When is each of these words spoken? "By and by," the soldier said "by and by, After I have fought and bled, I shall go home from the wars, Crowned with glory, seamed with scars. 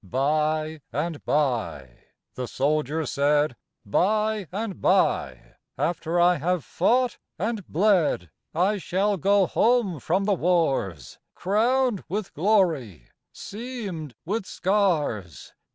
"By 0.03 0.81
and 0.91 1.23
by," 1.25 2.05
the 2.33 2.47
soldier 2.47 3.05
said 3.05 3.55
"by 3.85 4.47
and 4.51 4.81
by, 4.81 5.57
After 5.77 6.19
I 6.19 6.37
have 6.37 6.65
fought 6.65 7.19
and 7.37 7.67
bled, 7.67 8.31
I 8.55 8.79
shall 8.79 9.17
go 9.17 9.45
home 9.45 9.99
from 9.99 10.23
the 10.23 10.33
wars, 10.33 11.19
Crowned 11.35 12.03
with 12.09 12.33
glory, 12.33 13.11
seamed 13.31 14.15
with 14.25 14.47
scars. 14.47 15.53